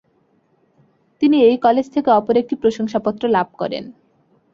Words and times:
তিনি 1.21 1.37
এই 1.41 1.57
কলেজ 1.57 1.85
থেকে 1.89 2.09
অপর 2.11 2.35
একটি 2.37 2.55
প্রশংসাপত্র 2.55 3.23
লাভ 3.27 3.47
করেন। 3.57 3.83